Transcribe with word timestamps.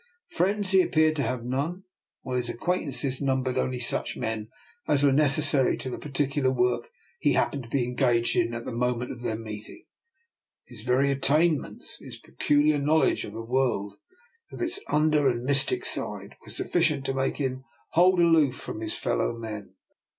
Friends 0.31 0.71
he 0.71 0.81
appeared 0.81 1.15
to 1.17 1.21
have 1.21 1.43
none, 1.45 1.83
while 2.23 2.35
his 2.35 2.49
acquaintances 2.49 3.21
numbered 3.21 3.55
only 3.55 3.77
such 3.77 4.17
men 4.17 4.49
as 4.87 5.03
were 5.03 5.11
necessary 5.11 5.77
to 5.77 5.91
the 5.91 5.99
par 5.99 6.11
ticular 6.11 6.51
work 6.51 6.89
he 7.19 7.33
happened 7.33 7.65
to 7.65 7.69
be 7.69 7.85
engaged 7.85 8.35
in 8.35 8.55
at 8.55 8.65
the 8.65 8.71
moment 8.71 9.11
of 9.11 9.21
their 9.21 9.37
meeting. 9.37 9.85
His 10.65 10.81
very 10.81 11.11
attainments, 11.11 11.99
his 12.01 12.17
peculiar 12.17 12.79
knowledge 12.79 13.25
of 13.25 13.33
the 13.33 13.45
world, 13.45 13.93
of 14.51 14.59
its 14.59 14.79
under 14.87 15.29
and 15.29 15.43
mystic 15.43 15.85
side, 15.85 16.35
were 16.41 16.47
suffi 16.49 16.81
cient 16.81 17.03
to 17.03 17.13
make 17.13 17.37
him 17.37 17.65
hold 17.91 18.19
aloof 18.19 18.55
from 18.55 18.81
his 18.81 18.95
fellow 18.95 19.37
men. 19.37 19.75